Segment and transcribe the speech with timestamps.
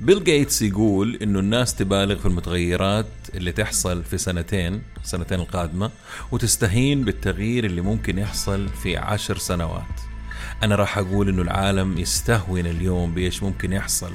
[0.00, 5.90] بيل جيتس يقول إنه الناس تبالغ في المتغيرات اللي تحصل في سنتين سنتين القادمة
[6.32, 10.00] وتستهين بالتغيير اللي ممكن يحصل في عشر سنوات.
[10.62, 14.12] أنا راح أقول إنه العالم يستهون اليوم بإيش ممكن يحصل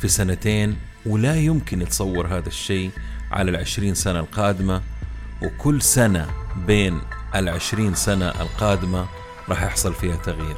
[0.00, 0.76] في سنتين
[1.06, 2.90] ولا يمكن يتصور هذا الشيء
[3.32, 4.82] على العشرين سنة القادمة
[5.42, 6.30] وكل سنة
[6.66, 7.00] بين
[7.34, 9.06] العشرين سنة القادمة
[9.48, 10.56] راح يحصل فيها تغيير.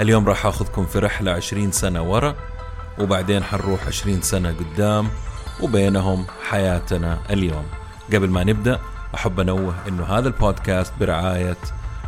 [0.00, 2.36] اليوم راح أخذكم في رحلة عشرين سنة ورا
[2.98, 5.08] وبعدين حنروح عشرين سنة قدام
[5.62, 7.66] وبينهم حياتنا اليوم.
[8.12, 8.80] قبل ما نبدأ
[9.14, 11.56] أحب أنوه أنه هذا البودكاست برعاية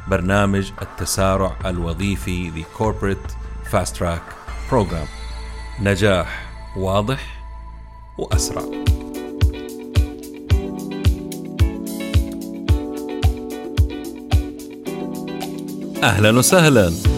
[0.09, 3.33] برنامج التسارع الوظيفي The Corporate
[3.73, 4.24] Fast Track
[4.70, 5.09] Program.
[5.83, 7.41] نجاح واضح
[8.19, 8.62] وأسرع.
[16.05, 17.17] أهلا وسهلا.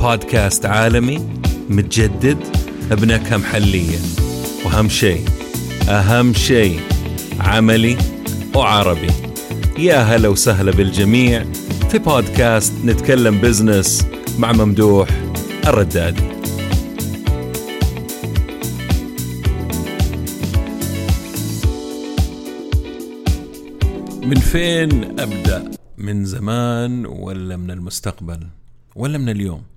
[0.00, 1.18] بودكاست عالمي
[1.68, 2.38] متجدد
[2.90, 3.98] بنكهة محلية
[4.64, 5.24] وأهم شيء
[5.88, 6.80] أهم شيء
[7.40, 7.98] عملي
[8.54, 9.10] وعربي.
[9.78, 11.44] يا هلا وسهلا بالجميع
[11.90, 14.06] في بودكاست نتكلم بزنس
[14.38, 15.08] مع ممدوح
[15.66, 16.22] الردادي
[24.22, 28.46] من فين أبدأ؟ من زمان ولا من المستقبل؟
[28.96, 29.69] ولا من اليوم؟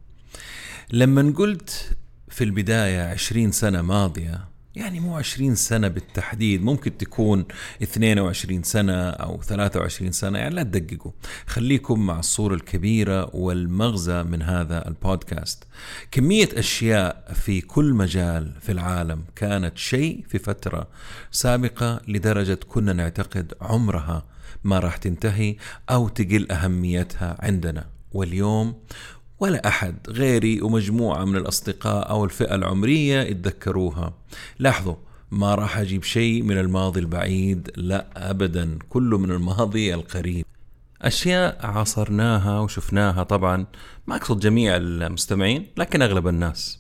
[0.92, 1.98] لما قلت
[2.30, 7.46] في البداية عشرين سنة ماضية يعني مو عشرين سنة بالتحديد ممكن تكون
[7.84, 11.12] 22 سنة أو 23 سنة يعني لا تدققوا.
[11.48, 15.64] خليكم مع الصورة الكبيرة والمغزى من هذا البودكاست.
[16.12, 20.88] كمية أشياء في كل مجال في العالم كانت شيء في فترة
[21.32, 24.26] سابقة لدرجة كنا نعتقد عمرها
[24.64, 25.56] ما راح تنتهي
[25.90, 27.86] أو تقل أهميتها عندنا.
[28.12, 28.76] واليوم
[29.44, 34.14] ولا أحد غيري ومجموعة من الأصدقاء أو الفئة العمرية يتذكروها.
[34.60, 34.96] لاحظوا
[35.32, 40.46] ما راح أجيب شيء من الماضي البعيد لا أبدا كله من الماضي القريب.
[41.02, 43.66] أشياء عاصرناها وشفناها طبعا
[44.08, 46.80] ما أقصد جميع المستمعين لكن أغلب الناس.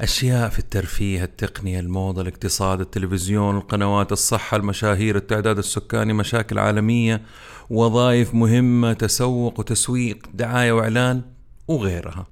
[0.00, 7.22] أشياء في الترفيه التقنية الموضة الاقتصاد التلفزيون القنوات الصحة المشاهير التعداد السكاني مشاكل عالمية
[7.72, 11.22] وظائف مهمة تسوق وتسويق دعاية وإعلان
[11.68, 12.26] وغيرها.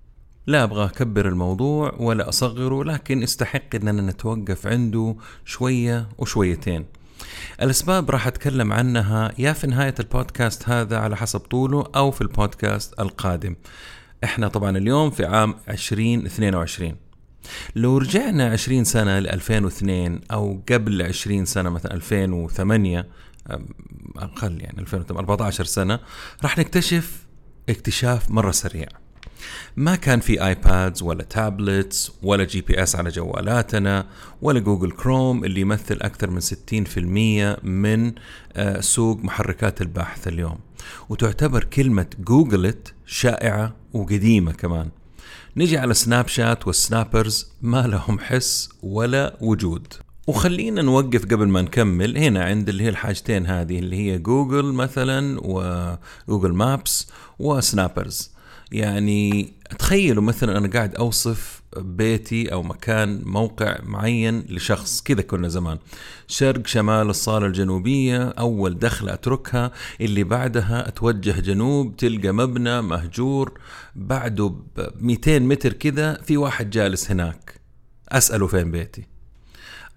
[0.46, 6.84] لا أبغى أكبر الموضوع ولا أصغره لكن استحق أننا نتوقف عنده شوية وشويتين.
[7.62, 13.00] الأسباب راح أتكلم عنها يا في نهاية البودكاست هذا على حسب طوله أو في البودكاست
[13.00, 13.56] القادم.
[14.24, 16.96] إحنا طبعا اليوم في عام 2022
[17.76, 23.06] لو رجعنا 20 سنة ل 2002 أو قبل 20 سنة مثلا 2008
[24.16, 26.00] أقل يعني 2014 سنة
[26.42, 27.26] راح نكتشف
[27.68, 28.88] اكتشاف مرة سريع.
[29.76, 34.06] ما كان في iPads ولا tablets ولا GPS على جوالاتنا
[34.42, 38.12] ولا Google Chrome اللي يمثل أكثر من 60% من
[38.52, 40.58] آه، سوق محركات البحث اليوم.
[41.08, 44.90] وتعتبر كلمة جوجلت شائعة وقديمة كمان.
[45.56, 49.94] نجي على سناب شات وال snappers ما لهم حس ولا وجود.
[50.26, 52.18] وخلينا نوقف قبل ما نكمل.
[52.18, 57.08] هنا عند اللي هي الحاجتين هذه اللي هي جوجل مثلا و Google Maps
[57.38, 58.30] و snappers
[58.72, 65.02] يعني تخيلوا مثلا أنا قاعد أوصف بيتي أو مكان موقع معين لشخص.
[65.02, 65.78] كذا كنا زمان.
[66.26, 69.72] شرق شمال الصالة الجنوبية أول دخلة أتركها.
[70.00, 73.60] اللي بعدها أتوجه جنوب تلقى مبنى مهجور.
[73.96, 77.60] بعده ب 200 متر كذا في واحد جالس هناك.
[78.08, 79.19] أسأله فين بيتي.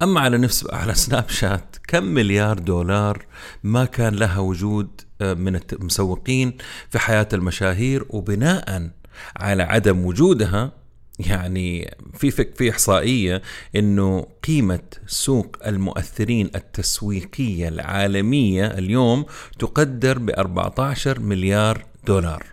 [0.01, 3.25] أما على نفس على سناب شات كم مليار دولار
[3.63, 6.57] ما كان لها وجود آه، من المسوقين
[6.89, 8.91] في حياة المشاهير وبناء
[9.37, 10.71] على عدم وجودها
[11.19, 13.41] يعني في فك في إحصائية
[13.75, 19.25] إنه قيمة سوق المؤثرين التسويقية العالمية اليوم
[19.59, 22.45] تقدر ب 14 مليار دولار.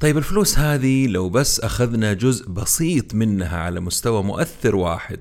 [0.00, 5.20] طيب الفلوس هذه لو بس أخذنا جزء بسيط منها على مستوى مؤثر واحد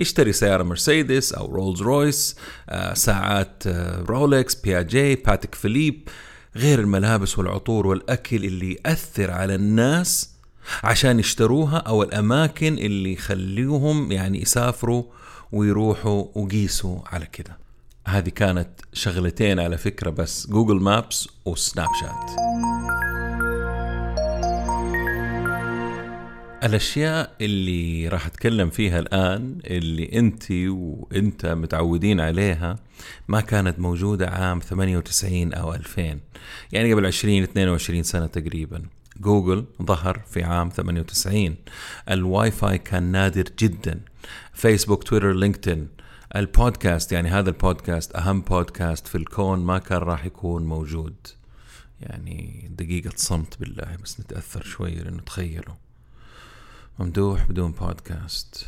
[0.00, 2.36] يشتري سيارة مرسيدس أو رولز رويس
[2.68, 6.08] آه، ساعات آه، رولكس بياجي باتيك فيليب
[6.56, 10.30] غير الملابس والعطور والأكل اللي يأثر على الناس
[10.84, 15.04] عشان يشتروها أو الأماكن اللي يخليهم يعني يسافروا
[15.52, 17.58] ويروحوا وقيسوا على كده.
[18.06, 22.30] هذه كانت شغلتين على فكرة بس جوجل مابس وسناب شات
[26.64, 32.78] الأشياء اللي راح أتكلم فيها الآن اللي أنت وأنت متعودين عليها
[33.28, 36.18] ما كانت موجودة عام 98 أو 2000
[36.72, 38.82] يعني قبل 20 22 سنة تقريبا.
[39.20, 41.56] جوجل ظهر في عام 98
[42.10, 44.00] الواي فاي كان نادر جدا.
[44.52, 45.88] فيسبوك تويتر LinkedIn.
[46.36, 51.16] البودكاست يعني هذا البودكاست أهم بودكاست في الكون ما كان راح يكون موجود.
[52.00, 55.74] يعني دقيقة صمت بالله بس نتأثر شوي لأنه تخيلوا.
[57.00, 58.66] ممدوح بدون بودكاست.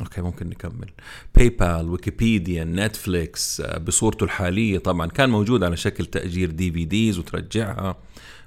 [0.00, 0.90] okay ممكن نكمل.
[1.34, 7.96] PayPal ويكيبيديا نتفليكس بصورته الحالية طبعا كان موجود على شكل تأجير DVDs وترجعها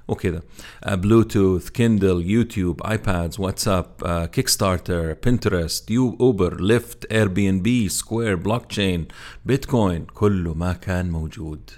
[0.08, 0.42] وكذا.
[0.88, 3.86] بلوتوث Kindle يوتيوب iPads واتساب
[4.32, 9.08] Kickstarter Pinterest Uber Lyft Airbnb Square blockchain
[9.46, 11.70] بيتكوين كله ما كان موجود.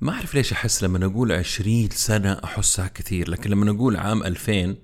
[0.00, 4.76] ما أعرف ليش أحس لما أقول 20 سنة أحسها كثير لكن لما أقول عام 2000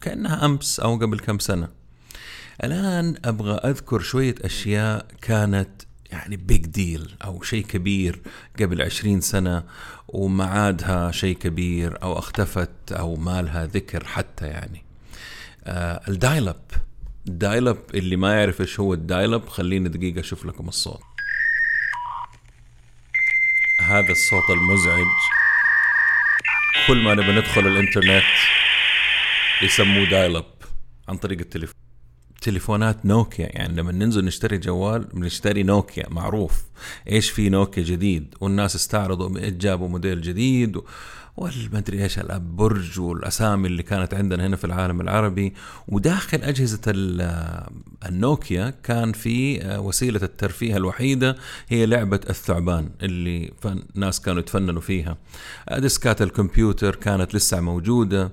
[0.00, 1.68] كأنها أمس أو قبل كم سنة.
[2.64, 8.20] الآن أبغى أذكر شوية أشياء كانت يعني big deal أو شيء كبير
[8.60, 9.64] قبل عشرين سنة
[10.08, 14.84] وما عادها شيء كبير أو اختفت أو ما لها ذكر حتى يعني.
[15.64, 16.64] آه ال dial-up
[17.28, 21.02] ال dial-up اللي ما يعرف إيش هو ال dial-up خليني دقيقة أشوف لكم الصوت.
[23.80, 25.06] هذا الصوت المزعج.
[26.86, 28.24] كل ما نبي ندخل الإنترنت
[29.62, 30.44] يسموه dial-up
[31.08, 31.74] عن طريق التليفون
[32.40, 33.48] تليفونات نوكيا.
[33.52, 36.64] يعني لما ننزل نشتري جوال بنشتري نوكيا معروف.
[37.08, 40.84] إيش في نوكيا جديد؟ والناس استعرضوا جابوا موديل جديد؟ و...
[41.36, 45.54] والمدري إيش البرج والأسامي اللي كانت عندنا هنا في العالم العربي.
[45.88, 46.80] وداخل أجهزة
[48.06, 51.36] النوكيا كان في وسيلة الترفيه الوحيدة
[51.68, 55.16] هي لعبة الثعبان اللي الناس كانوا يتفننوا فيها.
[55.78, 58.22] ديسكات الكمبيوتر كانت لسه موجودة.
[58.22, 58.30] آه،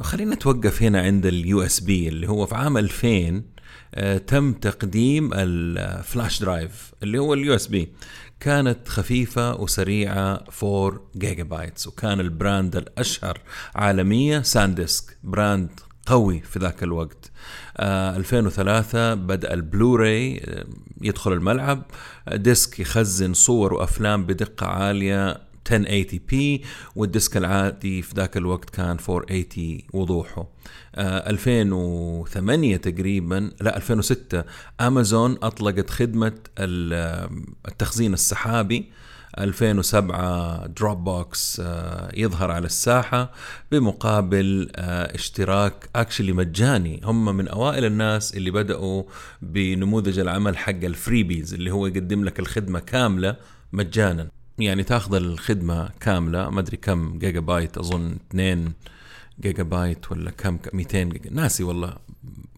[0.00, 3.42] خلينا نتوقف هنا عند ال USB اللي هو في عام 2000
[3.94, 7.88] آه، تم تقديم ال flash drive اللي هو ال USB
[8.40, 13.40] كانت خفيفة وسريعة 4 gigabytes وكان ال brand الأشهر
[13.74, 15.70] عالميا سانديسك brand
[16.06, 17.30] قوي في ذاك الوقت.
[17.76, 20.42] آه 2003 بدأ البلوراي
[21.00, 21.82] يدخل الملعب.
[22.32, 25.40] disc يخزن صور وأفلام بدقة عالية.
[25.70, 26.34] 1080p
[26.96, 30.48] وال disc العادي في ذاك الوقت كان 480 وضوحه.
[30.94, 34.44] آه 2008 تقريبا لا 2006
[34.80, 36.32] امازون أطلقت خدمة
[37.68, 38.90] التخزين السحابي.
[39.38, 41.62] 2007 دروب بوكس
[42.14, 43.32] يظهر على الساحة
[43.72, 47.00] بمقابل آه، اشتراك actually مجاني.
[47.04, 49.02] هم من أوائل الناس اللي بدأوا
[49.42, 53.36] بنموذج العمل حق ال freebies اللي هو يقدم لك الخدمة كاملة
[53.72, 54.28] مجانا.
[54.58, 56.50] يعني تاخذ الخدمة كاملة.
[56.50, 58.72] ما أدري كم جيجا بايت أظن 2
[59.40, 61.96] جيجا بايت ولا كم 200 جيجا ناسي والله.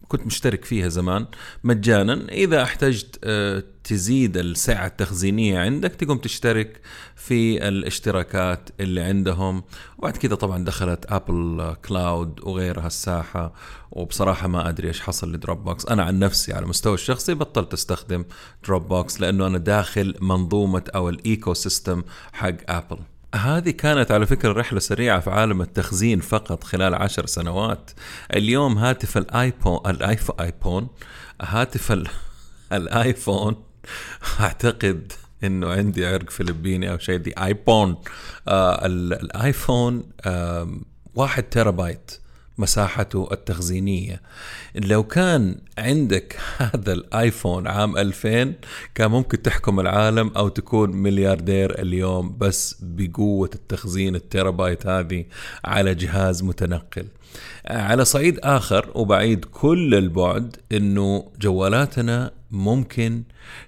[0.07, 1.25] كنت مشترك فيها زمان
[1.63, 2.27] مجانا.
[2.31, 6.81] إذا احتجت آه، تزيد السعة التخزينية عندك تقوم تشترك
[7.15, 9.63] في الاشتراكات اللي عندهم.
[9.97, 13.53] وبعد كذا طبعا دخلت ابل كلاود وغيرها الساحة.
[13.91, 18.25] وبصراحة ما أدري إيش حصل لدروب بوكس أنا عن نفسي على المستوى الشخصي بطلت أستخدم
[18.65, 22.97] دروب بوكس لأنه أنا داخل منظومة أو ال ecosystem حق ابل
[23.35, 27.91] هذه كانت على فكرة رحلة سريعة في عالم التخزين فقط خلال عشر سنوات.
[28.35, 30.87] اليوم هاتف الايفون الايفون ايفون
[31.41, 32.03] هاتف
[32.71, 33.63] الايفون
[34.39, 37.97] أعتقد إنه عندي عرق فلبيني أو شيء the iPhone
[38.47, 40.79] آه الايفون آه
[41.15, 42.11] واحد تيرا بايت
[42.57, 44.21] مساحته التخزينية.
[44.75, 48.53] لو كان عندك هذا الآيفون عام 2000
[48.95, 55.25] كان ممكن تحكم العالم أو تكون ملياردير اليوم بس بقوة التخزين التيرابايت هذه
[55.65, 57.07] على جهاز متنقل.
[57.65, 63.23] على صعيد آخر وبعيد كل البعد إنه جوالاتنا ممكن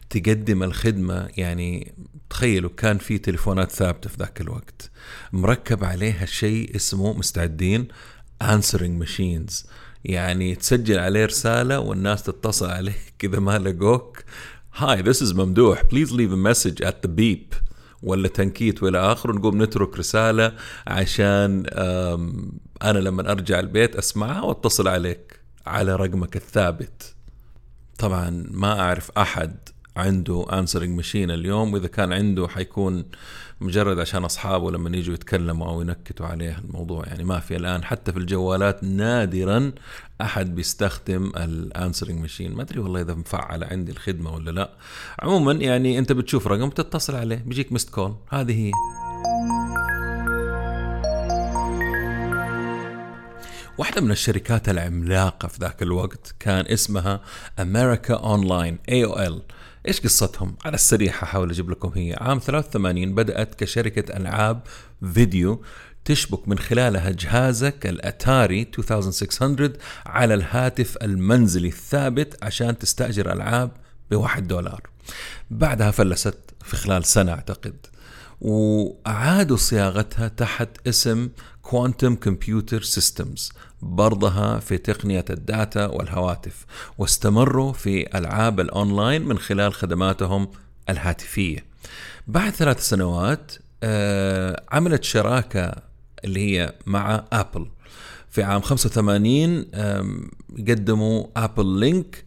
[0.10, 1.29] تقدم الخدمة.
[1.38, 1.93] يعني
[2.29, 4.91] تخيلوا كان في تليفونات ثابتة في ذاك الوقت.
[5.34, 7.88] مركب عليها شيء اسمه مستعدين
[8.43, 9.65] answering machines.
[10.05, 14.24] يعني تسجل عليه رسالة والناس تتصل عليك كذا ما لقوك.
[14.75, 15.81] هاي this is ممدوح.
[15.81, 17.55] Please leave a message at the beep.
[18.03, 20.53] ولا تنكيت والى اخره نقوم نترك رسالة
[20.88, 21.65] عشان
[22.81, 27.15] أنا لما أرجع البيت أسمعها وأتصل عليك على رقمك الثابت.
[27.98, 29.55] طبعا ما أعرف أحد
[29.98, 31.74] عنده انسرنج ماشين اليوم.
[31.74, 33.05] وإذا كان عنده حيكون
[33.62, 37.06] مجرد عشان أصحابه لما يجوا يتكلموا أو ينكتوا عليه الموضوع.
[37.08, 39.72] يعني ما في الآن حتى في الجوالات نادرا
[40.22, 44.70] أحد بيستخدم ال answering machine ما أدري والله إذا مفعله عندي الخدمة ولا لا.
[45.20, 48.72] عموما يعني أنت بتشوف رقم تتصل عليه بيجيك missed call هذه هي.
[53.78, 57.22] واحدة من الشركات العملاقة في ذاك الوقت كان اسمها
[57.60, 59.34] أمريكا أونلاين AOL
[59.88, 62.17] إيش قصتهم؟ على السريع حاول أجيب لكم هي.
[62.21, 64.62] عام 83 بدأت كشركة ألعاب
[65.13, 65.63] فيديو
[66.05, 69.74] تشبك من خلالها جهازك الأتاري 2600
[70.05, 73.71] على الهاتف المنزلي الثابت عشان تستأجر ألعاب
[74.12, 74.81] بواحد دولار.
[75.51, 77.86] بعدها فلست في خلال سنة أعتقد.
[78.41, 81.29] وأعادوا صياغتها تحت اسم
[81.62, 86.65] Quantum Computer Systems برضها في تقنية ال data والهواتف
[86.98, 90.48] واستمروا في ألعاب الأونلاين من خلال خدماتهم
[90.89, 91.65] الهاتفية.
[92.27, 93.51] بعد ثلاث سنوات
[93.84, 95.75] آه، عملت شراكة
[96.25, 97.67] اللي هي مع أبل
[98.29, 99.65] في عام 85
[100.67, 102.25] قدموا AppleLink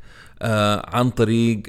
[0.85, 1.63] عن طريق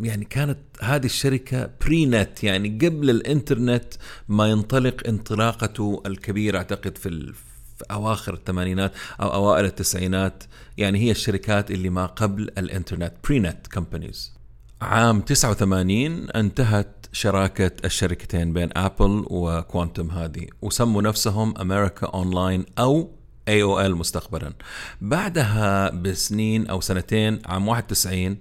[0.00, 3.94] يعني كانت هذه الشركة pre-net يعني قبل الإنترنت
[4.28, 7.32] ما ينطلق انطلاقته الكبيرة أعتقد في
[7.78, 10.44] في أواخر الثمانينات أو أوائل التسعينات.
[10.76, 14.32] يعني هي الشركات اللي ما قبل الإنترنت pre-net companies
[14.82, 23.10] عام 89 انتهت شراكة الشركتين بين ابل وكوانتم هذه وسموا نفسهم أمريكا اونلاين أو
[23.50, 24.52] AOL مستقبلا.
[25.00, 28.36] بعدها بسنين أو سنتين عام 91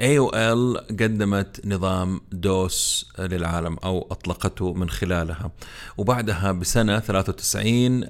[0.00, 5.50] AOL قدمت نظام دوس للعالم أو أطلقته من خلالها.
[5.96, 8.04] وبعدها بسنة 93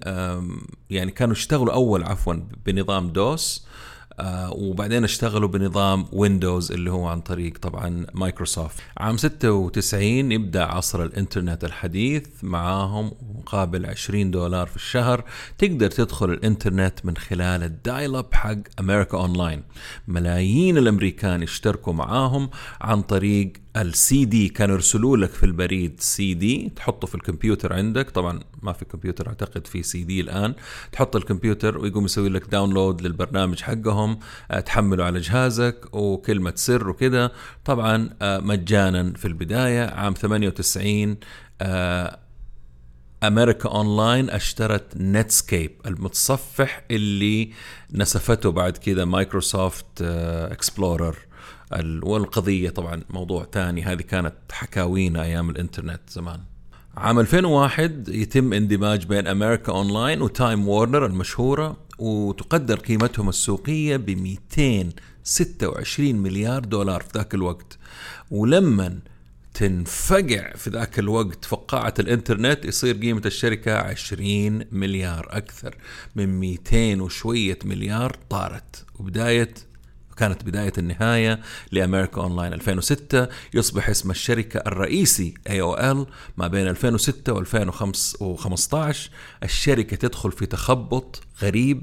[0.90, 2.34] يعني كانوا اشتغلوا أول عفوا
[2.66, 3.66] بنظام دوس.
[4.52, 11.64] وبعدين اشتغلوا بنظام ويندوز اللي هو عن طريق طبعا مايكروسوفت عام 96 يبدأ عصر الإنترنت
[11.64, 15.24] الحديث معاهم مقابل 20 دولار في الشهر.
[15.58, 19.62] تقدر تدخل الإنترنت من خلال ال dial-up حق أمريكا اونلاين
[20.08, 22.50] ملايين الأمريكان اشتركوا معاهم
[22.80, 28.10] عن طريق السي دي كانوا يرسلوا لك في البريد سي دي تحطه في الكمبيوتر عندك.
[28.10, 30.54] طبعا ما في كمبيوتر أعتقد في سي دي الآن.
[30.92, 34.18] تحط الكمبيوتر ويقوم يسوي لك download للبرنامج حقهم
[34.50, 37.30] آه، تحمله على جهازك وكلمة سر وكذا.
[37.64, 41.16] طبعا آه، مجانا في البداية عام 98
[43.22, 47.52] أمريكا أونلاين اشترت نتسكيب المتصفح اللي
[47.92, 51.16] نسفته بعد كذا مايكروسوفت إكسبلورر.
[52.02, 56.40] والقضية طبعا موضوع ثاني هذه كانت حكاوينا أيام الإنترنت زمان.
[56.96, 66.14] عام 2001 يتم اندماج بين أمريكا أونلاين وتايم وورنر المشهورة وتقدر قيمتهم السوقية ب 226
[66.14, 67.78] مليار دولار في ذاك الوقت.
[68.30, 68.98] ولما
[69.54, 75.74] تنفقع في ذاك الوقت فقاعة الإنترنت يصير قيمة الشركة 20 مليار أكثر
[76.16, 78.84] من 200 وشوية مليار طارت.
[78.98, 79.54] وبداية
[80.20, 81.40] كانت بداية النهاية
[81.72, 89.10] لأمريكا أونلاين 2006 يصبح اسم الشركة الرئيسي AOL ما بين 2006 و 2015
[89.42, 91.82] الشركة تدخل في تخبط غريب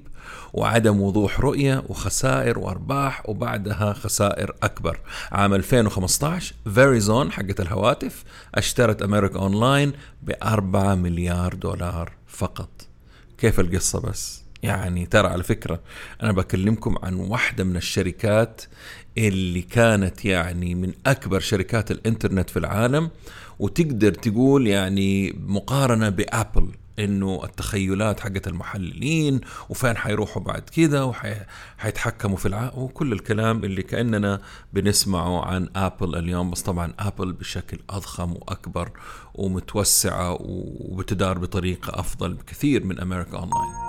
[0.54, 5.00] وعدم وضوح رؤية وخسائر وأرباح وبعدها خسائر أكبر.
[5.32, 8.24] عام 2015 فيريزون حقة الهواتف
[8.56, 12.70] اشترت أمريكا أونلاين ب 4 مليار دولار فقط.
[13.38, 15.80] كيف القصة بس؟ يعني ترى على فكرة
[16.24, 18.62] أنا بكلمكم عن واحدة من الشركات
[19.18, 23.10] اللي كانت يعني من أكبر شركات الإنترنت في العالم
[23.60, 32.46] وتقدر تقول يعني مقارنة بأبل إنه التخيلات حقت المحللين وفين حيروحوا بعد كذا وحيتحكموا في
[32.46, 32.72] الع...
[32.76, 34.42] وكل الكلام اللي كأننا
[34.74, 38.92] بنسمعه عن أبل اليوم بس طبعا أبل بشكل أضخم وأكبر
[39.36, 43.87] ومتوسعة وبتدار بطريقة أفضل بكثير من أمريكا أونلاين.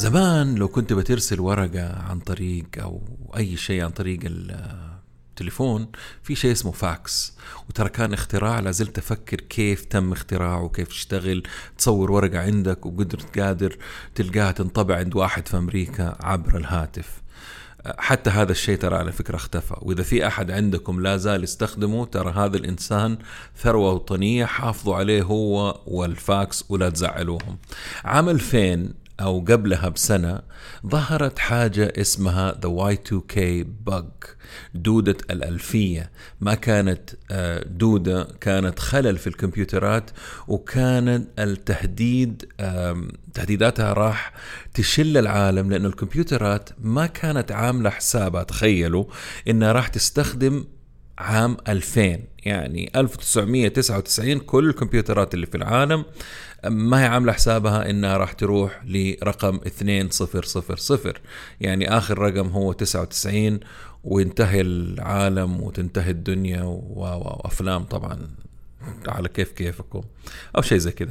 [0.00, 3.02] زمان لو كنت بترسل ورقة عن طريق أو
[3.36, 5.88] أي شيء عن طريق التليفون
[6.22, 7.36] في شيء اسمه فاكس
[7.68, 11.42] وترى كان اختراع لازلت أفكر كيف تم اختراعه وكيف تشتغل
[11.78, 13.76] تصور ورقة عندك وقدرت قادر
[14.14, 17.22] تلقاها تنطبع عند واحد في أمريكا عبر الهاتف.
[17.98, 19.74] حتى هذا الشيء ترى على فكرة اختفى.
[19.82, 23.18] وإذا في أحد عندكم لا زال يستخدمه ترى هذا الإنسان
[23.56, 27.58] ثروة وطنية حافظوا عليه هو والفاكس ولا تزعلوهم.
[28.04, 30.40] عام 2000 أو قبلها بسنة
[30.86, 34.26] ظهرت حاجة اسمها the Y2K bug
[34.74, 36.10] دودة الألفية.
[36.40, 40.10] ما كانت آه، دودة كانت خلل في الكمبيوترات
[40.48, 42.44] وكانت التهديد
[43.34, 44.32] تهديداتها راح
[44.74, 49.04] تشل العالم لأن الكمبيوترات ما كانت عاملة حسابها تخيلوا
[49.48, 50.64] إنها راح تستخدم
[51.18, 56.04] عام 2000 يعني 1999 كل الكمبيوترات اللي في العالم
[56.64, 60.08] ما هي عاملة حسابها إنها راح تروح لرقم 2000
[61.60, 63.60] يعني آخر رقم هو 99
[64.04, 66.62] وينتهي العالم وتنتهي الدنيا.
[66.62, 68.28] وافلام طبعا
[69.08, 70.00] على كيف كيفكم
[70.56, 71.10] أو شيء زي كذا.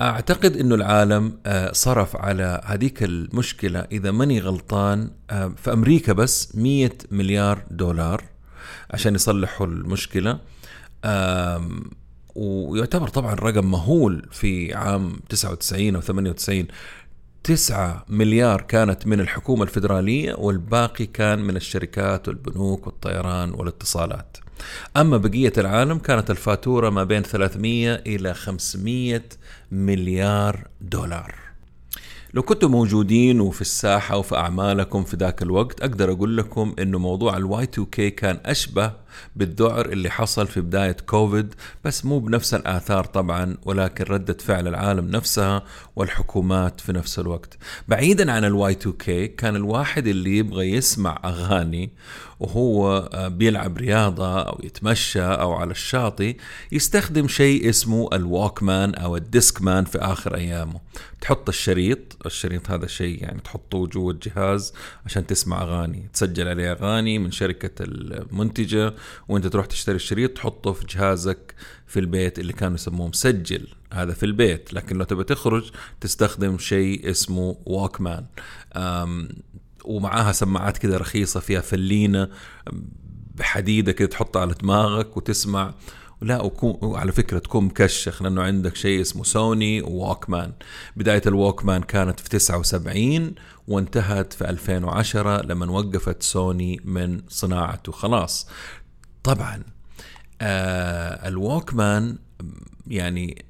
[0.00, 6.56] أعتقد إنه العالم آه، صرف على هذيك المشكلة إذا ماني غلطان آه، في أمريكا بس
[6.56, 8.24] 100 مليار دولار
[8.90, 10.38] عشان يصلحوا المشكلة.
[12.34, 16.66] ويعتبر طبعا رقم مهول في عام 99 أو 98
[17.44, 24.36] 9 مليار كانت من الحكومة الفيدرالية والباقي كان من الشركات والبنوك والطيران والاتصالات.
[24.96, 29.22] أما بقية العالم كانت الفاتورة ما بين 300 إلى 500
[29.72, 31.34] مليار دولار.
[32.34, 37.36] لو كنتوا موجودين وفي الساحة وفي أعمالكم في ذاك الوقت أقدر أقول لكم أنه موضوع
[37.36, 38.92] الواي 2 كي كان أشبه
[39.36, 45.10] بالذعر اللي حصل في بداية كوفيد بس مو بنفس الآثار طبعا ولكن ردة فعل العالم
[45.10, 45.62] نفسها
[45.96, 47.58] والحكومات في نفس الوقت.
[47.88, 51.90] بعيدا عن ال Y2K كان الواحد اللي يبغى يسمع أغاني
[52.40, 56.36] وهو آه، بيلعب رياضة أو يتمشى أو على الشاطئ
[56.72, 60.80] يستخدم شيء اسمه ال Walkman أو ال Discman في آخر أيامه.
[61.20, 64.72] تحط الشريط الشريط هذا شيء يعني تحطه جوا الجهاز
[65.06, 66.08] عشان تسمع أغاني.
[66.12, 68.94] تسجل عليه أغاني من شركة المنتجة
[69.28, 71.54] وانت تروح تشتري الشريط تحطه في جهازك
[71.86, 73.68] في البيت اللي كانوا يسموه مسجل.
[73.92, 74.72] هذا في البيت.
[74.72, 78.26] لكن لو تبي تخرج تستخدم شيء اسمه ووكمان
[79.84, 82.28] ومعاها سماعات كده رخيصة فيها فلينة
[83.34, 85.74] بحديدة كده تحطها على دماغك وتسمع.
[86.22, 90.52] لا وكون على فكرة تكون مكشخ لأنه عندك شيء اسمه سوني ووكمان
[90.96, 93.34] بداية ال Walkman كانت في 79
[93.68, 97.92] وانتهت في 2010 لما وقفت سوني من صناعته.
[97.92, 98.48] خلاص.
[99.24, 99.62] طبعا
[100.40, 102.18] آه ال Walkman
[102.86, 103.44] يعني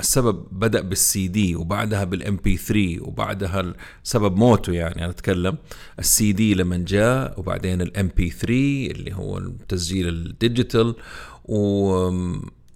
[0.00, 5.58] السبب بدأ بالسي دي وبعدها بال MP3 وبعدها سبب موته يعني أنا أتكلم.
[5.98, 10.94] السي دي لما جاء وبعدين ال MP3 اللي هو التسجيل ال digital.
[11.44, 12.10] و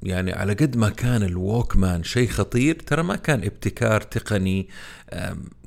[0.03, 4.69] يعني على قد ما كان الووكمان شيء خطير ترى ما كان ابتكار تقني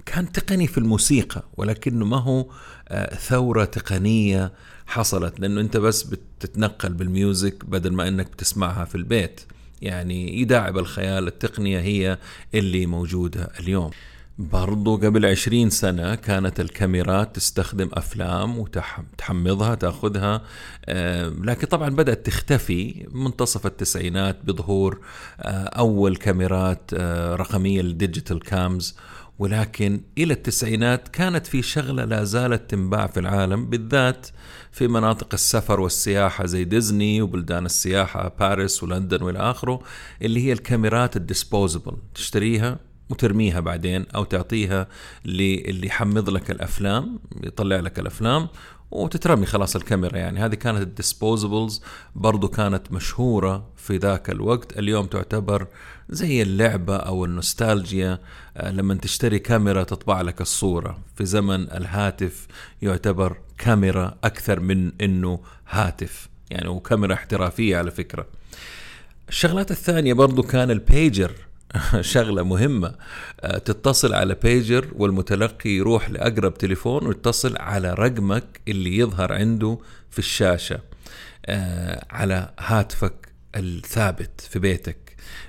[0.06, 2.46] كان تقني في الموسيقى ولكنه ما هو
[2.88, 4.54] آه، ثورة تقنية
[4.86, 9.42] حصلت لأنه أنت بس بتتنقل بالميوزك بدل ما أنك بتسمعها في البيت.
[9.82, 12.18] يعني يداعب الخيال التقنية هي
[12.54, 13.92] اللي موجودة اليوم.
[14.38, 20.42] برضو قبل عشرين سنة كانت الكاميرات تستخدم أفلام وتحمضها تأخذها
[20.86, 25.00] آه، لكن طبعا بدأت تختفي منتصف التسعينات بظهور
[25.40, 28.96] آه، أول كاميرات آه، رقمية ال digital cams.
[29.40, 34.28] ولكن إلى التسعينات كانت في شغلة لا زالت تنباع في العالم بالذات
[34.72, 39.80] في مناطق السفر والسياحة زي ديزني وبلدان السياحة باريس ولندن والى آخره
[40.22, 41.98] اللي هي الكاميرات ال disposable.
[42.16, 44.88] تشتريها وترميها بعدين أو تعطيها
[45.26, 48.48] اللي يحمض لك الأفلام يطلع لك الأفلام
[48.92, 50.40] وتترمي خلاص الكاميرا يعني.
[50.40, 51.82] هذه كانت ال disposables
[52.16, 54.80] برضو كانت مشهورة في ذاك الوقت.
[54.80, 55.68] اليوم تعتبر
[56.10, 58.20] زي اللعبة أو النوستالجيا
[58.58, 61.00] آه، لما تشتري كاميرا تطبع لك الصورة.
[61.16, 62.48] في زمن الهاتف
[62.82, 68.28] يعتبر كاميرا أكثر من أنه هاتف يعني وكاميرا احترافية على فكرة.
[69.30, 71.32] الشغلات الثانية برضو كان البيجر
[72.02, 72.96] شغلة مهمة.
[73.42, 79.78] آه، تتصل على بيجر والمتلقي يروح لأقرب تليفون ويتصل على رقمك اللي يظهر عنده
[80.10, 80.80] في الشاشة
[81.46, 85.05] آه، على هاتفك الثابت في بيتك.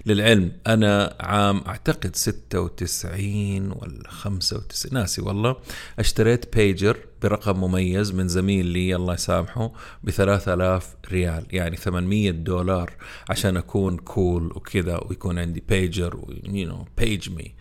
[0.07, 5.57] للعلم أنا عام أعتقد 96 ولا 95 ناسي والله.
[5.99, 9.73] اشتريت بيجر برقم مميز من زميل لي الله يسامحه
[10.05, 12.93] ب 3000 ريال يعني 800 دولار
[13.31, 17.55] عشان أكون cool وكذا ويكون عندي pager you know page me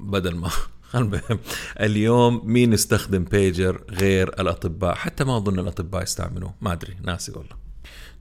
[0.00, 0.50] بدل ما
[1.80, 7.61] اليوم مين يستخدم بيجر غير الأطباء؟ حتى ما أظن الأطباء يستعملوه ما أدري ناسي والله.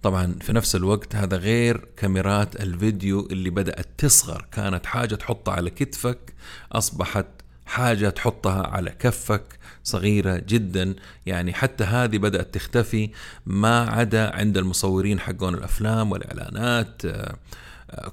[0.03, 4.45] طبعا في نفس الوقت هذا غير كاميرات الفيديو اللي بدأت تصغر.
[4.51, 6.33] كانت حاجة تحطها على كتفك
[6.71, 7.25] أصبحت
[7.65, 9.43] حاجة تحطها على كفك
[9.83, 10.95] صغيرة جدا.
[11.25, 13.09] يعني حتى هذه بدأت تختفي
[13.45, 17.01] ما عدا عند المصورين حقون الأفلام والإعلانات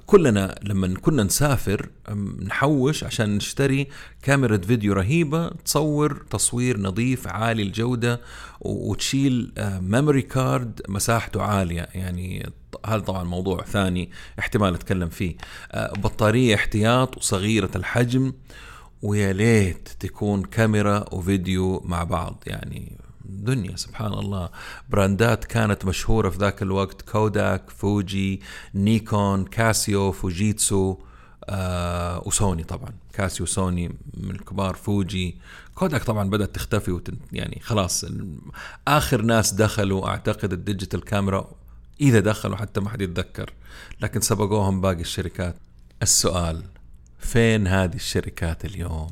[0.05, 1.89] كلنا لما كنا نسافر
[2.45, 3.87] نحوش عشان نشتري
[4.23, 8.21] كاميرا فيديو رهيبة تصور تصوير نظيف عالي الجودة
[8.61, 11.87] وتشيل memory card مساحته عالية.
[11.93, 12.49] يعني
[12.85, 15.35] هذا طبعا موضوع ثاني احتمال أتكلم فيه.
[15.75, 18.33] بطارية احتياط وصغيرة الحجم
[19.01, 22.43] ويا ليت تكون كاميرا وفيديو مع بعض.
[22.47, 22.97] يعني
[23.29, 24.49] دنيا سبحان الله
[24.89, 28.41] brand ات كانت مشهورة في ذاك الوقت كوداك فوجي
[28.75, 30.97] نيكون كاسيو فوجيتسو
[31.45, 32.93] آه وسوني طبعا.
[33.13, 35.35] كاسيو سوني من الكبار فوجي
[35.75, 38.05] كوداك طبعا بدأت تختفي وتن يعني خلاص
[38.87, 41.51] آخر ناس دخلوا أعتقد ال digital camera
[42.01, 43.53] إذا دخلوا حتى ما حد يتذكر.
[44.01, 45.55] لكن سبقوهم باقي الشركات.
[46.01, 46.63] السؤال
[47.19, 49.11] فين هذه الشركات اليوم؟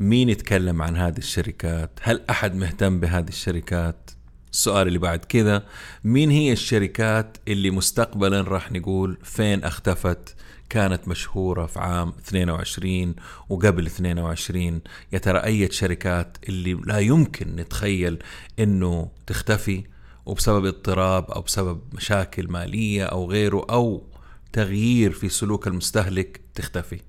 [0.00, 4.10] مين يتكلم عن هذه الشركات؟ هل أحد مهتم بهذه الشركات؟
[4.52, 5.66] السؤال اللي بعد كذا
[6.04, 10.36] مين هي الشركات اللي مستقبلا راح نقول فين اختفت
[10.70, 13.14] كانت مشهورة في عام 22
[13.48, 14.80] وقبل 22
[15.12, 18.18] يا ترى أي شركات اللي لا يمكن نتخيل
[18.58, 19.84] أنه تختفي
[20.26, 24.06] وبسبب اضطراب أو بسبب مشاكل مالية أو غيره أو
[24.52, 27.00] تغيير في سلوك المستهلك تختفي؟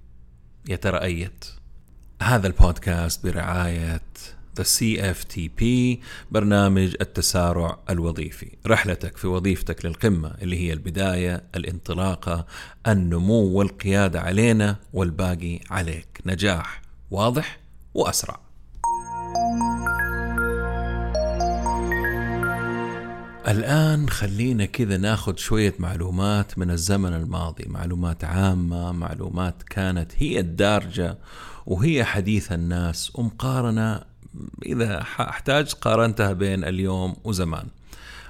[0.70, 1.46] يا ترى أيت؟
[2.22, 4.02] هذا البودكاست برعاية
[4.60, 5.64] The CFTP
[6.32, 8.52] برنامج التسارع الوظيفي.
[8.68, 12.46] رحلتك في وظيفتك للقمة اللي هي البداية الانطلاقة
[12.88, 16.08] النمو والقيادة علينا والباقي عليك.
[16.26, 17.60] نجاح واضح
[17.94, 18.40] وأسرع.
[23.48, 27.66] الآن خلينا كذا ناخذ شوية معلومات من الزمن الماضي.
[27.68, 31.18] معلومات عامة معلومات كانت هي الدارجة
[31.66, 34.02] وهي حديث الناس ومقارنة
[34.66, 37.68] إذا احتاج قارنتها بين اليوم وزمان.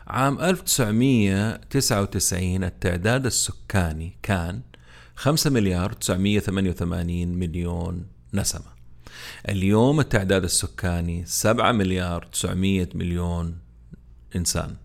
[0.08, 4.62] عام 1999 التعداد السكاني كان
[5.16, 8.76] 5 مليار 988 مليون نسمة.
[9.50, 13.58] اليوم التعداد السكاني 7 مليار 900 مليون
[14.36, 14.76] إنسان.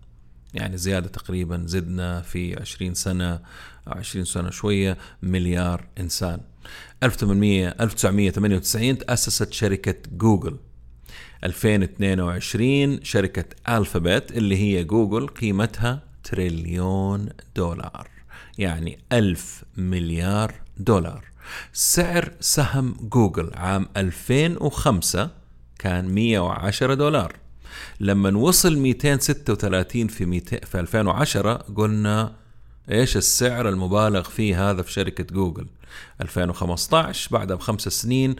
[0.53, 3.39] يعني زيادة تقريبا زدنا في 20 سنة
[3.87, 6.39] 20 سنة شوية مليار إنسان.
[7.03, 10.57] 1800 1998 تأسست شركة جوجل.
[11.43, 18.09] 2022 شركة ألفابت اللي هي جوجل قيمتها تريليون دولار.
[18.57, 21.25] يعني ألف مليار دولار.
[21.73, 25.29] سعر سهم جوجل عام 2005
[25.79, 27.35] كان 110 دولار.
[27.99, 32.35] لما وصل 236 في 200 في 2010 قلنا
[32.91, 35.67] إيش السعر المبالغ فيه هذا في شركة جوجل؟
[36.21, 38.35] 2015 بعدها بخمس سنين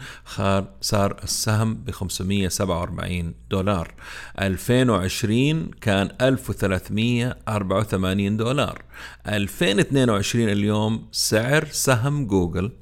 [0.80, 3.94] صار السهم ب 547 دولار.
[4.40, 8.82] 2020 كان 1384 دولار.
[9.28, 12.72] 2022 اليوم سعر سهم جوجل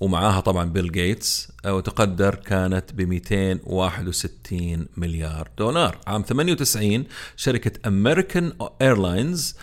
[0.01, 5.98] ومعاها طبعا بيل جيتس وتقدر كانت ب 261 مليار دولار.
[6.07, 7.05] عام 98
[7.37, 9.57] شركة أمريكان ايرلاينز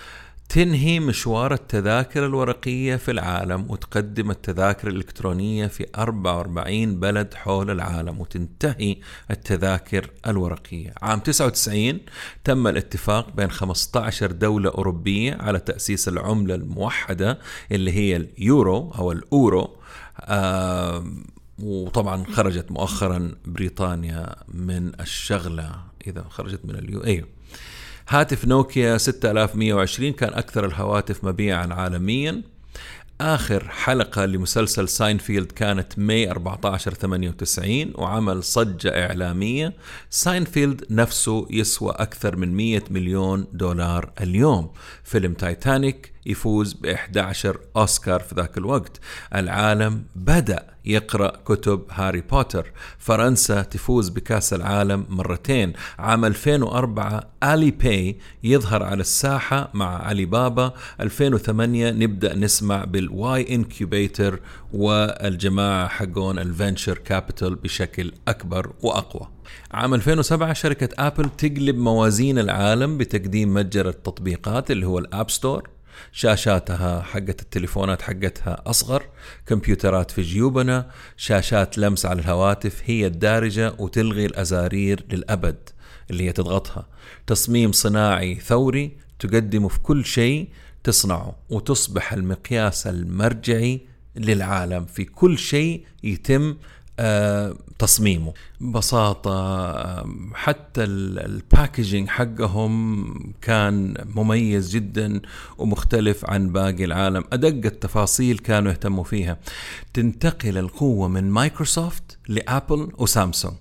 [0.50, 8.98] تنهي مشوار التذاكر الورقية في العالم وتقدم التذاكر الإلكترونية في 44 بلد حول العالم وتنتهي
[9.32, 10.94] التذاكر الورقية.
[11.02, 12.00] عام 99
[12.44, 17.40] تم الاتفاق بين 15 دولة أوروبية على تأسيس العملة الموحدة
[17.72, 19.78] اللي هي اليورو أو الأورو.
[20.20, 21.06] آه
[21.60, 25.76] وطبعا خرجت مؤخرا بريطانيا من الشغلة.
[26.08, 27.39] إذا خرجت من ال EU أيوه
[28.12, 32.42] هاتف نوكيا 6120 كان أكثر الهواتف مبيعا عالميا.
[33.22, 39.74] آخر حلقة لمسلسل ساينفيلد كانت May 14 98 وعمل صجة إعلامية.
[40.10, 44.72] ساينفيلد نفسه يسوى أكثر من 100 مليون دولار اليوم.
[45.04, 49.00] فيلم تايتانيك يفوز ب 11 أوسكار في ذاك الوقت.
[49.36, 52.72] العالم بدأ يقرأ كتب هاري بوتر.
[52.98, 55.74] فرنسا تفوز بكأس العالم مرتين.
[56.00, 60.74] عام 2004 علي باي يظهر على الساحة مع علي بابا.
[61.02, 64.40] 2008 نبدأ نسمع بال Y incubator
[64.74, 69.28] والجماعة حقون ال venture capital بشكل أكبر وأقوى.
[69.72, 75.70] عام 2007 شركة أبل تقلب موازين العالم بتقديم متجر التطبيقات اللي هو ال App Store.
[76.12, 79.04] شاشاتها حقت التليفونات حقتها أصغر
[79.46, 85.70] كمبيوترات في جيوبنا شاشات لمس على الهواتف هي الدارجة وتلغي الأزارير للأبد
[86.10, 86.88] اللي هي تضغطها.
[87.28, 90.50] تصميم صناعي ثوري تقدمه في كل شيء
[90.84, 93.82] تصنعه وتصبح المقياس المرجعي
[94.16, 96.56] للعالم في كل شيء يتم
[97.80, 98.34] تصميمه.
[98.62, 105.22] ببساطة آه، حتى ال packaging حقهم كان مميز جدا
[105.58, 107.24] ومختلف عن باقي العالم.
[107.34, 109.38] أدق التفاصيل كانوا يهتموا فيها.
[109.94, 113.54] تنتقل القوة من مايكروسوفت لأبل وسامسونج.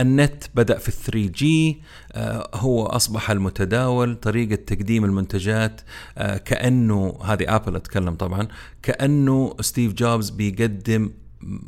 [0.00, 1.80] النت بدأ في 3G
[2.12, 5.80] آه، هو أصبح المتداول طريقة تقديم المنتجات
[6.44, 8.48] كأنه هذه أبل أتكلم طبعا
[8.82, 11.10] كأنه ستيف جوبز بيقدم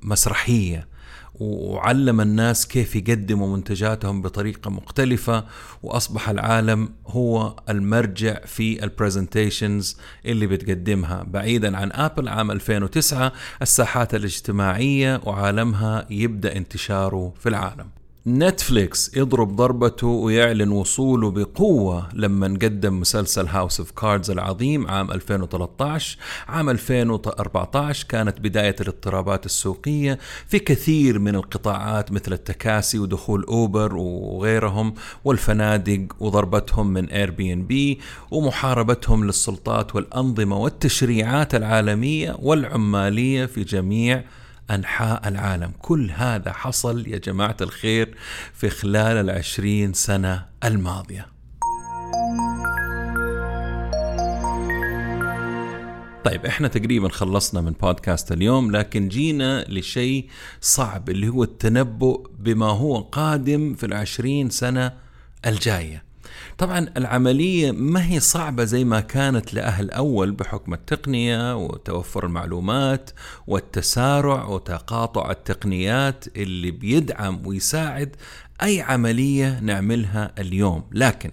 [0.02, 0.93] مسرحية.
[1.40, 5.44] وعلم الناس كيف يقدموا منتجاتهم بطريقة مختلفة
[5.82, 9.96] وأصبح العالم هو المرجع في ال presentations
[10.26, 11.22] اللي بتقدمها.
[11.22, 18.03] بعيدا عن ابل عام 2009 الساحات الاجتماعية وعالمها يبدأ انتشاره في العالم.
[18.26, 26.18] نتفليكس يضرب ضربته ويعلن وصوله بقوة لما قدم مسلسل House of Cards العظيم عام 2013
[26.48, 34.94] عام 2014 كانت بداية الاضطرابات السوقية في كثير من القطاعات مثل التكاسي ودخول أوبر وغيرهم
[35.24, 44.24] والفنادق وضربتهم من اير بي ان بي ومحاربتهم للسلطات والأنظمة والتشريعات العالمية والعمالية في جميع
[44.70, 45.72] أنحاء العالم.
[45.78, 48.16] كل هذا حصل يا جماعة الخير
[48.54, 51.26] في خلال العشرين سنة الماضية.
[56.24, 60.28] طيب إحنا تقريبا خلصنا من بودكاست اليوم لكن جينا لشيء
[60.60, 64.92] صعب اللي هو التنبؤ بما هو قادم في العشرين سنة
[65.46, 66.04] الجاية.
[66.58, 73.10] طبعا العملية ما هي صعبة زي ما كانت لأهل أول بحكم التقنية وتوفر المعلومات
[73.46, 78.16] والتسارع وتقاطع التقنيات اللي بيدعم ويساعد
[78.62, 80.84] أي عملية نعملها اليوم.
[80.92, 81.30] لكن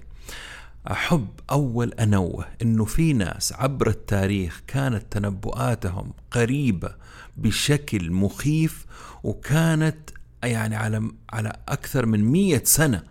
[0.91, 6.95] أحب أول أنوه أنه في ناس عبر التاريخ كانت تنبؤاتهم قريبة
[7.37, 8.85] بشكل مخيف
[9.23, 9.97] وكانت
[10.43, 13.03] يعني على على أكثر من مية سنة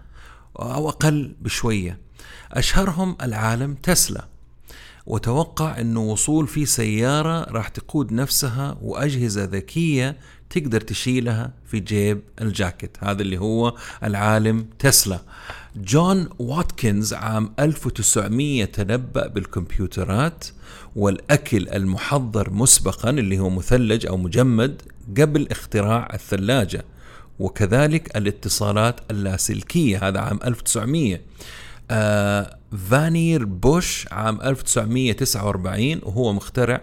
[0.62, 1.99] أو أقل بشوية.
[2.53, 4.25] أشهرهم العالم تسلا.
[5.07, 10.16] وتوقع أنه وصول في سيارة راح تقود نفسها وأجهزة ذكية
[10.51, 12.96] تقدر تشيلها في جيب الجاكيت.
[13.01, 15.20] هذا اللي هو العالم تسلا.
[15.77, 20.44] جون واتكنز عام 1900 تنبأ بالكمبيوترات
[20.96, 24.83] والأكل المحضر مسبقا اللي هو مثلج أو مجمد
[25.18, 26.85] قبل اختراع الثلاجة.
[27.40, 31.20] وكذلك الاتصالات اللاسلكية هذا عام 1900
[31.90, 32.57] آه
[32.90, 36.81] فانير بوش عام 1949 وهو مخترع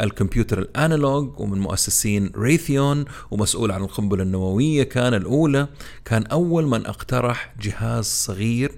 [0.00, 5.68] الكمبيوتر ال analog ومن مؤسسين ريثيون ومسؤول عن القنبلة النووية كان الأولى.
[6.04, 8.72] كان أول من اقترح جهاز صغير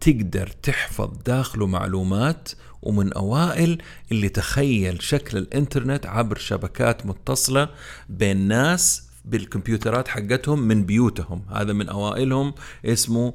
[0.00, 2.48] تقدر تحفظ داخله معلومات
[2.82, 3.78] ومن أوائل
[4.12, 7.68] اللي تخيل شكل الإنترنت عبر شبكات متصلة
[8.08, 11.42] بين ناس بالكمبيوترات حقتهم من بيوتهم.
[11.50, 13.34] هذا من أوائلهم اسمه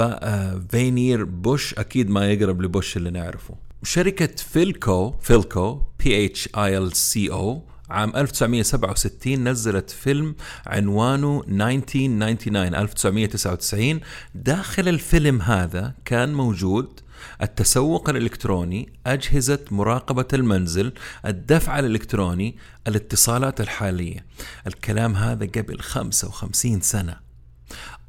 [0.00, 3.54] آه، فينير بوش أكيد ما يقرب لبوش اللي نعرفه.
[3.82, 10.34] شركة فيلكو فيلكو P H I L C O عام 1967 نزلت فيلم
[10.66, 14.00] عنوانه 1999 1999
[14.34, 17.00] داخل الفيلم هذا كان موجود
[17.42, 20.92] التسوق الإلكتروني أجهزة مراقبة المنزل
[21.26, 24.26] الدفع الإلكتروني الاتصالات الحالية.
[24.66, 27.26] الكلام هذا قبل 55 سنة.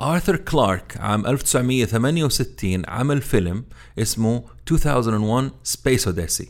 [0.01, 3.65] آرثر كلارك عام 1968 عمل فيلم
[3.99, 6.47] اسمه 2001 Space Odyssey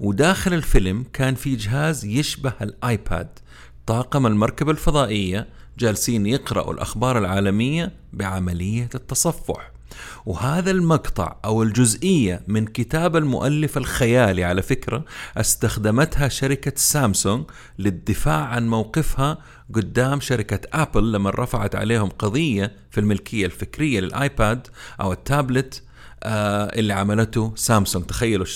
[0.00, 3.38] وداخل الفيلم كان في جهاز يشبه الآيباد.
[3.86, 9.70] طاقم المركبة الفضائية جالسين يقرأوا الأخبار العالمية بعملية التصفح.
[10.26, 15.04] وهذا المقطع أو الجزئية من كتاب المؤلف الخيالي على فكرة
[15.36, 17.44] استخدمتها شركة سامسونج
[17.78, 19.38] للدفاع عن موقفها
[19.74, 24.66] قدام شركة ابل لما رفعت عليهم قضية في الملكية الفكرية للآيباد
[25.00, 25.82] أو التابلت
[26.22, 28.04] آه اللي عملته سامسونج.
[28.04, 28.46] تخيلوا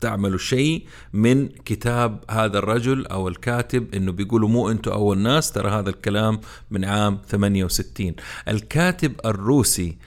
[0.00, 5.70] تعملوا شيء من كتاب هذا الرجل أو الكاتب إنه بيقولوا مو أنتم أول ناس ترى
[5.70, 8.14] هذا الكلام من عام 68
[8.48, 9.98] الكاتب الروسي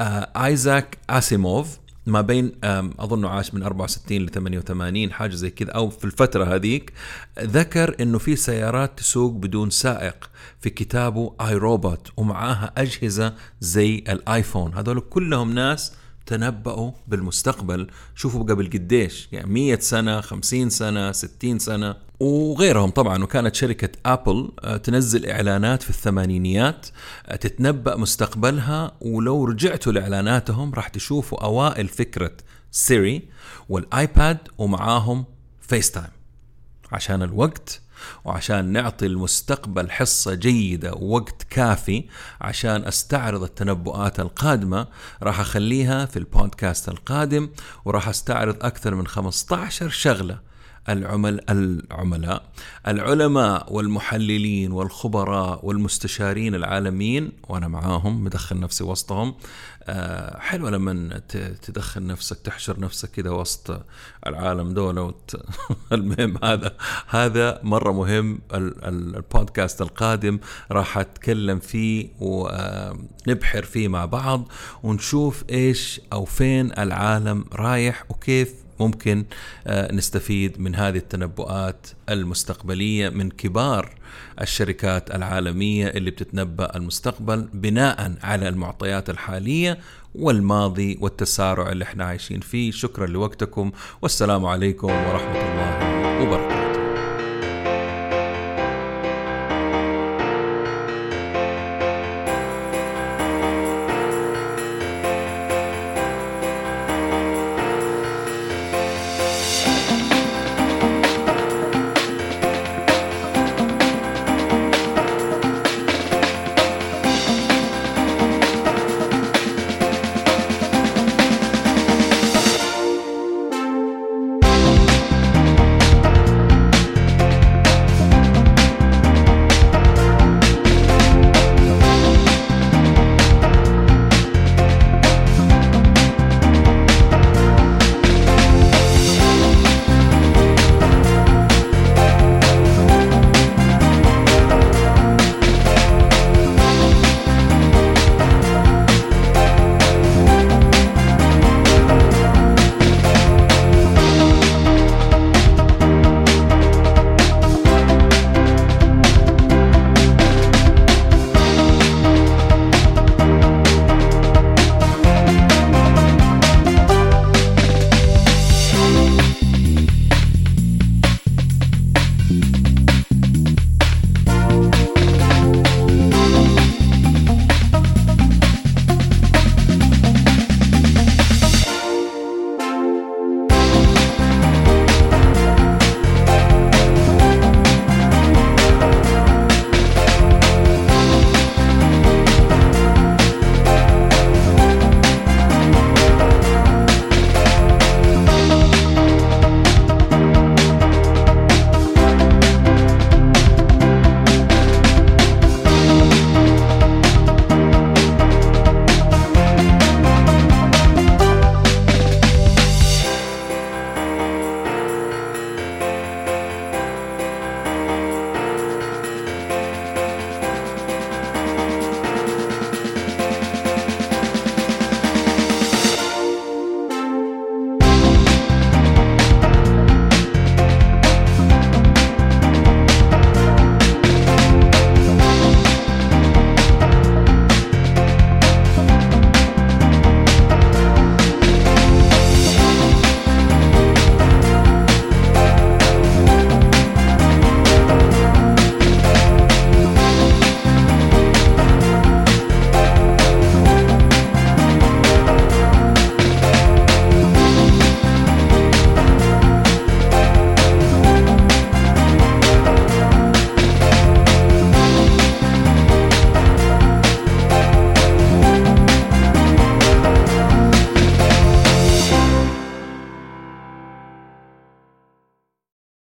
[0.00, 2.52] آيزاك آسيموف ما بين
[2.98, 6.92] أظنه عاش من 64 ل 88 حاجة زي كذا أو في الفترة هذيك
[7.40, 10.30] ذكر إنه في سيارات تسوق بدون سائق
[10.60, 15.92] في كتابه اي روبوت ومعاها أجهزة زي الايفون هذول كلهم ناس
[16.26, 17.86] تنبأوا بالمستقبل.
[18.14, 21.96] شوفوا قبل قديش يعني 100 سنة 50 سنة 60 سنة.
[22.20, 26.86] وغيرهم طبعا وكانت شركة أبل آه، تنزل إعلانات في الثمانينيات
[27.26, 32.32] آه، تتنبأ مستقبلها ولو رجعتوا لإعلاناتهم راح تشوفوا أوائل فكرة
[32.70, 33.28] سيري
[33.68, 35.24] والآيباد ومعاهم
[35.60, 36.10] فيس تايم
[36.92, 37.80] عشان الوقت
[38.24, 42.04] وعشان نعطي المستقبل حصة جيدة ووقت كافي
[42.40, 44.86] عشان أستعرض التنبؤات القادمة
[45.22, 47.48] راح أخليها في البودكاست القادم
[47.84, 50.38] وراح أستعرض أكثر من 15 شغلة
[50.88, 52.42] العمل العملاء
[52.88, 59.34] العلماء والمحللين والخبراء والمستشارين العالميين وأنا معاهم مدخل نفسي وسطهم
[59.88, 61.20] آه، حلوة لما
[61.62, 63.80] تدخل نفسك تحشر نفسك كده وسط
[64.26, 64.96] العالم دول.
[65.92, 66.76] المهم هذا
[67.08, 70.38] هذا مرة مهم البودكاست القادم
[70.70, 74.48] راح أتكلم فيه ونبحر فيه مع بعض
[74.82, 79.24] ونشوف إيش أو فين العالم رايح وكيف ممكن
[79.66, 83.94] آه، نستفيد من هذه التنبؤات المستقبلية من كبار
[84.40, 89.78] الشركات العالمية اللي بتتنبأ المستقبل بناء على المعطيات الحالية
[90.14, 92.70] والماضي والتسارع اللي إحنا عايشين فيه.
[92.70, 96.65] شكرا لوقتكم والسلام عليكم ورحمة الله وبركاته.